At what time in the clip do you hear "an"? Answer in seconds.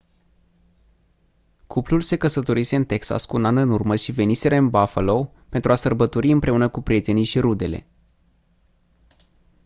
3.45-3.57